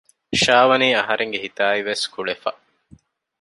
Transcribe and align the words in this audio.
ޝާވަނީ 0.41 0.87
އަހަރެންގެ 0.97 1.39
ހިތާއިވެސް 1.45 2.05
ކުޅެފަ 2.13 2.51